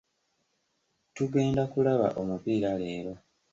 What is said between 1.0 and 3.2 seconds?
Tugenda kulaba omupiira leero.